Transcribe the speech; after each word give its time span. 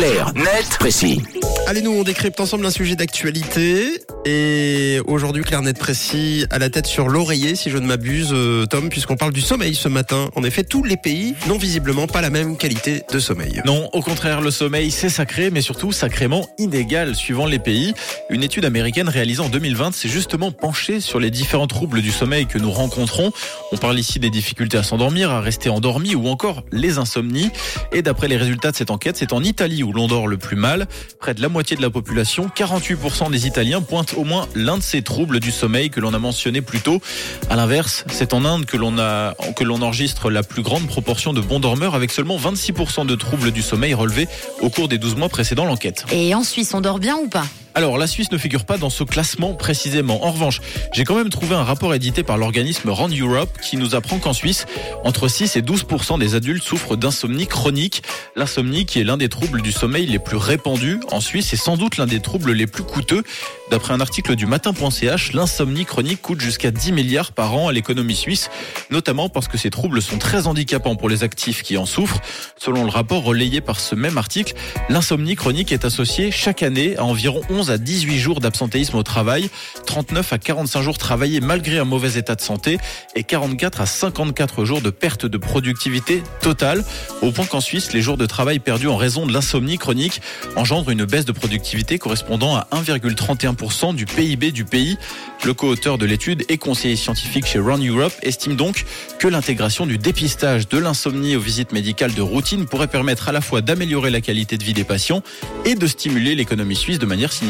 Clair, 0.00 0.32
net, 0.34 0.66
précis. 0.78 1.20
Allez, 1.66 1.82
nous, 1.82 1.90
on 1.90 2.02
décrypte 2.04 2.40
ensemble 2.40 2.64
un 2.64 2.70
sujet 2.70 2.96
d'actualité. 2.96 4.00
Et 4.26 5.00
aujourd'hui, 5.06 5.44
Claire 5.44 5.62
Net 5.62 5.78
Précis 5.78 6.44
à 6.50 6.58
la 6.58 6.68
tête 6.68 6.86
sur 6.86 7.08
l'oreiller, 7.08 7.54
si 7.54 7.70
je 7.70 7.78
ne 7.78 7.86
m'abuse, 7.86 8.30
euh, 8.32 8.66
Tom, 8.66 8.90
puisqu'on 8.90 9.16
parle 9.16 9.32
du 9.32 9.40
sommeil 9.40 9.74
ce 9.74 9.88
matin. 9.88 10.28
En 10.36 10.44
effet, 10.44 10.62
tous 10.62 10.84
les 10.84 10.98
pays 10.98 11.34
n'ont 11.48 11.56
visiblement 11.56 12.06
pas 12.06 12.20
la 12.20 12.28
même 12.28 12.58
qualité 12.58 13.02
de 13.10 13.18
sommeil. 13.18 13.62
Non, 13.64 13.88
au 13.94 14.02
contraire, 14.02 14.42
le 14.42 14.50
sommeil, 14.50 14.90
c'est 14.90 15.08
sacré, 15.08 15.50
mais 15.50 15.62
surtout 15.62 15.90
sacrément 15.90 16.46
inégal 16.58 17.14
suivant 17.14 17.46
les 17.46 17.58
pays. 17.58 17.94
Une 18.28 18.42
étude 18.42 18.66
américaine 18.66 19.08
réalisée 19.08 19.40
en 19.40 19.48
2020 19.48 19.94
s'est 19.94 20.08
justement 20.08 20.52
penchée 20.52 21.00
sur 21.00 21.18
les 21.18 21.30
différents 21.30 21.66
troubles 21.66 22.02
du 22.02 22.10
sommeil 22.10 22.44
que 22.44 22.58
nous 22.58 22.70
rencontrons. 22.70 23.32
On 23.72 23.78
parle 23.78 23.98
ici 23.98 24.18
des 24.18 24.30
difficultés 24.30 24.76
à 24.76 24.82
s'endormir, 24.82 25.30
à 25.30 25.40
rester 25.40 25.70
endormi 25.70 26.14
ou 26.14 26.28
encore 26.28 26.64
les 26.72 26.98
insomnies. 26.98 27.50
Et 27.90 28.02
d'après 28.02 28.28
les 28.28 28.36
résultats 28.36 28.70
de 28.70 28.76
cette 28.76 28.90
enquête, 28.90 29.16
c'est 29.16 29.32
en 29.32 29.42
Italie 29.42 29.82
où 29.82 29.94
l'on 29.94 30.08
dort 30.08 30.28
le 30.28 30.36
plus 30.36 30.56
mal. 30.56 30.88
Près 31.20 31.32
de 31.32 31.40
la 31.40 31.48
moitié 31.48 31.74
de 31.74 31.82
la 31.82 31.90
population, 31.90 32.50
48% 32.54 33.30
des 33.30 33.46
Italiens 33.46 33.80
pointent 33.80 34.09
au 34.16 34.24
moins 34.24 34.48
l'un 34.54 34.78
de 34.78 34.82
ces 34.82 35.02
troubles 35.02 35.40
du 35.40 35.50
sommeil 35.50 35.90
que 35.90 36.00
l'on 36.00 36.14
a 36.14 36.18
mentionné 36.18 36.60
plus 36.60 36.80
tôt. 36.80 37.00
À 37.48 37.56
l'inverse, 37.56 38.04
c'est 38.10 38.34
en 38.34 38.44
Inde 38.44 38.66
que 38.66 38.76
l'on 38.76 38.98
a, 38.98 39.34
que 39.56 39.64
l'on 39.64 39.82
enregistre 39.82 40.30
la 40.30 40.42
plus 40.42 40.62
grande 40.62 40.86
proportion 40.86 41.32
de 41.32 41.40
bons 41.40 41.60
dormeurs 41.60 41.94
avec 41.94 42.10
seulement 42.12 42.38
26% 42.38 43.06
de 43.06 43.14
troubles 43.14 43.50
du 43.50 43.62
sommeil 43.62 43.94
relevés 43.94 44.28
au 44.60 44.70
cours 44.70 44.88
des 44.88 44.98
12 44.98 45.16
mois 45.16 45.28
précédant 45.28 45.64
l'enquête. 45.64 46.04
Et 46.12 46.34
en 46.34 46.42
Suisse, 46.42 46.74
on 46.74 46.80
dort 46.80 46.98
bien 46.98 47.16
ou 47.16 47.28
pas? 47.28 47.44
Alors, 47.74 47.98
la 47.98 48.08
Suisse 48.08 48.32
ne 48.32 48.38
figure 48.38 48.64
pas 48.64 48.78
dans 48.78 48.90
ce 48.90 49.04
classement 49.04 49.54
précisément. 49.54 50.24
En 50.26 50.32
revanche, 50.32 50.60
j'ai 50.92 51.04
quand 51.04 51.14
même 51.14 51.28
trouvé 51.28 51.54
un 51.54 51.62
rapport 51.62 51.94
édité 51.94 52.24
par 52.24 52.36
l'organisme 52.36 52.90
Rand 52.90 53.08
Europe 53.08 53.58
qui 53.62 53.76
nous 53.76 53.94
apprend 53.94 54.18
qu'en 54.18 54.32
Suisse, 54.32 54.66
entre 55.04 55.28
6 55.28 55.56
et 55.56 55.62
12% 55.62 56.18
des 56.18 56.34
adultes 56.34 56.64
souffrent 56.64 56.96
d'insomnie 56.96 57.46
chronique. 57.46 58.02
L'insomnie 58.34 58.86
qui 58.86 59.00
est 59.00 59.04
l'un 59.04 59.16
des 59.16 59.28
troubles 59.28 59.62
du 59.62 59.70
sommeil 59.70 60.06
les 60.06 60.18
plus 60.18 60.36
répandus 60.36 60.98
en 61.12 61.20
Suisse 61.20 61.52
et 61.52 61.56
sans 61.56 61.76
doute 61.76 61.96
l'un 61.96 62.06
des 62.06 62.20
troubles 62.20 62.52
les 62.52 62.66
plus 62.66 62.82
coûteux. 62.82 63.22
D'après 63.70 63.94
un 63.94 64.00
article 64.00 64.34
du 64.34 64.46
matin.ch, 64.46 65.32
l'insomnie 65.32 65.84
chronique 65.84 66.22
coûte 66.22 66.40
jusqu'à 66.40 66.72
10 66.72 66.90
milliards 66.90 67.30
par 67.30 67.54
an 67.54 67.68
à 67.68 67.72
l'économie 67.72 68.16
suisse, 68.16 68.50
notamment 68.90 69.28
parce 69.28 69.46
que 69.46 69.58
ces 69.58 69.70
troubles 69.70 70.02
sont 70.02 70.18
très 70.18 70.48
handicapants 70.48 70.96
pour 70.96 71.08
les 71.08 71.22
actifs 71.22 71.62
qui 71.62 71.76
en 71.76 71.86
souffrent. 71.86 72.20
Selon 72.56 72.82
le 72.84 72.90
rapport 72.90 73.22
relayé 73.22 73.60
par 73.60 73.78
ce 73.78 73.94
même 73.94 74.18
article, 74.18 74.54
l'insomnie 74.88 75.36
chronique 75.36 75.70
est 75.70 75.84
associée 75.84 76.32
chaque 76.32 76.64
année 76.64 76.96
à 76.96 77.04
environ 77.04 77.42
11 77.48 77.59
à 77.68 77.76
18 77.76 78.18
jours 78.18 78.40
d'absentéisme 78.40 78.96
au 78.96 79.02
travail, 79.02 79.50
39 79.84 80.32
à 80.32 80.38
45 80.38 80.82
jours 80.82 80.96
travaillés 80.96 81.40
malgré 81.40 81.78
un 81.78 81.84
mauvais 81.84 82.18
état 82.18 82.34
de 82.34 82.40
santé 82.40 82.78
et 83.14 83.24
44 83.24 83.82
à 83.82 83.86
54 83.86 84.64
jours 84.64 84.80
de 84.80 84.88
perte 84.90 85.26
de 85.26 85.36
productivité 85.36 86.22
totale, 86.40 86.82
au 87.20 87.32
point 87.32 87.44
qu'en 87.44 87.60
Suisse, 87.60 87.92
les 87.92 88.00
jours 88.00 88.16
de 88.16 88.24
travail 88.24 88.58
perdus 88.60 88.88
en 88.88 88.96
raison 88.96 89.26
de 89.26 89.32
l'insomnie 89.32 89.76
chronique 89.76 90.22
engendrent 90.56 90.90
une 90.90 91.04
baisse 91.04 91.26
de 91.26 91.32
productivité 91.32 91.98
correspondant 91.98 92.56
à 92.56 92.66
1,31% 92.72 93.94
du 93.94 94.06
PIB 94.06 94.52
du 94.52 94.64
pays. 94.64 94.96
Le 95.44 95.52
co-auteur 95.54 95.98
de 95.98 96.06
l'étude 96.06 96.44
et 96.48 96.58
conseiller 96.58 96.96
scientifique 96.96 97.46
chez 97.46 97.58
Run 97.58 97.84
Europe 97.84 98.12
estime 98.22 98.56
donc 98.56 98.84
que 99.18 99.28
l'intégration 99.28 99.86
du 99.86 99.98
dépistage 99.98 100.68
de 100.68 100.78
l'insomnie 100.78 101.36
aux 101.36 101.40
visites 101.40 101.72
médicales 101.72 102.14
de 102.14 102.22
routine 102.22 102.66
pourrait 102.66 102.86
permettre 102.86 103.28
à 103.28 103.32
la 103.32 103.40
fois 103.40 103.60
d'améliorer 103.60 104.10
la 104.10 104.20
qualité 104.20 104.56
de 104.56 104.64
vie 104.64 104.74
des 104.74 104.84
patients 104.84 105.22
et 105.64 105.74
de 105.74 105.86
stimuler 105.86 106.34
l'économie 106.34 106.76
suisse 106.76 106.98
de 106.98 107.06
manière 107.06 107.32
significative. 107.32 107.49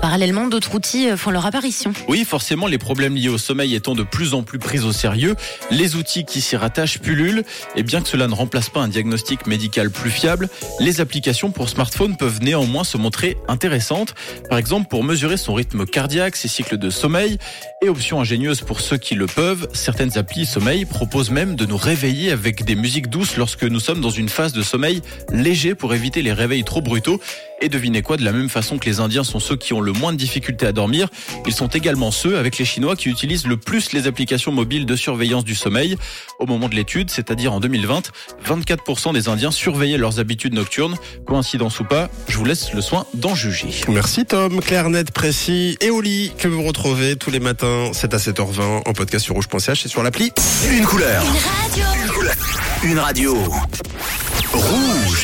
Parallèlement, 0.00 0.46
d'autres 0.46 0.74
outils 0.74 1.08
euh, 1.08 1.16
font 1.16 1.30
leur 1.30 1.46
apparition. 1.46 1.92
Oui, 2.08 2.24
forcément, 2.24 2.66
les 2.66 2.78
problèmes 2.78 3.14
liés 3.14 3.28
au 3.28 3.38
sommeil 3.38 3.74
étant 3.74 3.94
de 3.94 4.02
plus 4.02 4.34
en 4.34 4.42
plus 4.42 4.58
pris 4.58 4.80
au 4.80 4.92
sérieux, 4.92 5.36
les 5.70 5.96
outils 5.96 6.24
qui 6.24 6.40
s'y 6.40 6.56
rattachent 6.56 6.98
pullulent. 6.98 7.44
Et 7.76 7.82
bien 7.82 8.00
que 8.00 8.08
cela 8.08 8.28
ne 8.28 8.34
remplace 8.34 8.68
pas 8.68 8.80
un 8.80 8.88
diagnostic 8.88 9.46
médical 9.46 9.90
plus 9.90 10.10
fiable, 10.10 10.48
les 10.80 11.00
applications 11.00 11.50
pour 11.50 11.68
smartphone 11.68 12.16
peuvent 12.16 12.40
néanmoins 12.42 12.84
se 12.84 12.96
montrer 12.96 13.36
intéressantes. 13.48 14.14
Par 14.48 14.58
exemple, 14.58 14.88
pour 14.88 15.04
mesurer 15.04 15.36
son 15.36 15.54
rythme 15.54 15.86
cardiaque, 15.86 16.36
ses 16.36 16.48
cycles 16.48 16.78
de 16.78 16.90
sommeil. 16.90 17.38
Et 17.86 17.88
option 17.88 18.20
ingénieuse 18.20 18.62
pour 18.62 18.80
ceux 18.80 18.96
qui 18.96 19.14
le 19.14 19.26
peuvent, 19.26 19.68
certaines 19.72 20.18
applis 20.18 20.44
sommeil 20.44 20.86
proposent 20.86 21.30
même 21.30 21.54
de 21.54 21.66
nous 21.66 21.76
réveiller 21.76 22.32
avec 22.32 22.64
des 22.64 22.74
musiques 22.74 23.08
douces 23.08 23.36
lorsque 23.36 23.62
nous 23.62 23.78
sommes 23.78 24.00
dans 24.00 24.10
une 24.10 24.28
phase 24.28 24.52
de 24.52 24.62
sommeil 24.64 25.02
léger 25.30 25.76
pour 25.76 25.94
éviter 25.94 26.20
les 26.20 26.32
réveils 26.32 26.64
trop 26.64 26.80
brutaux. 26.80 27.20
Et 27.62 27.70
devinez 27.70 28.02
quoi, 28.02 28.18
de 28.18 28.24
la 28.24 28.32
même 28.32 28.50
façon 28.50 28.76
que 28.76 28.84
les 28.84 29.00
Indiens 29.00 29.24
sont 29.24 29.40
ceux 29.40 29.56
qui 29.56 29.72
ont 29.72 29.80
le 29.80 29.92
moins 29.92 30.12
de 30.12 30.18
difficultés 30.18 30.66
à 30.66 30.72
dormir, 30.72 31.08
ils 31.46 31.54
sont 31.54 31.68
également 31.68 32.10
ceux 32.10 32.36
avec 32.38 32.58
les 32.58 32.66
Chinois 32.66 32.96
qui 32.96 33.08
utilisent 33.08 33.46
le 33.46 33.56
plus 33.56 33.92
les 33.92 34.06
applications 34.06 34.52
mobiles 34.52 34.84
de 34.84 34.94
surveillance 34.94 35.44
du 35.44 35.54
sommeil. 35.54 35.96
Au 36.38 36.44
moment 36.44 36.68
de 36.68 36.74
l'étude, 36.74 37.10
c'est-à-dire 37.10 37.54
en 37.54 37.60
2020, 37.60 38.10
24% 38.46 39.14
des 39.14 39.28
Indiens 39.28 39.50
surveillaient 39.50 39.96
leurs 39.96 40.20
habitudes 40.20 40.52
nocturnes. 40.52 40.96
Coïncidence 41.24 41.80
ou 41.80 41.84
pas, 41.84 42.10
je 42.28 42.36
vous 42.36 42.44
laisse 42.44 42.74
le 42.74 42.82
soin 42.82 43.06
d'en 43.14 43.34
juger. 43.34 43.68
Merci 43.88 44.26
Tom, 44.26 44.60
clair, 44.60 44.90
net, 44.90 45.10
précis 45.12 45.78
et 45.80 45.88
au 45.88 46.02
lit 46.02 46.32
que 46.36 46.48
vous 46.48 46.62
retrouvez 46.62 47.16
tous 47.16 47.30
les 47.30 47.40
matins, 47.40 47.66
c'est 47.92 48.14
à 48.14 48.18
7h20 48.18 48.82
en 48.86 48.92
podcast 48.92 49.24
sur 49.24 49.34
rouge.ch 49.34 49.86
et 49.86 49.88
sur 49.88 50.02
l'appli. 50.02 50.32
Une 50.70 50.84
couleur. 50.84 51.22
Radio. 51.22 51.84
Une 52.82 52.98
radio. 52.98 53.36
Rouge. 54.52 55.06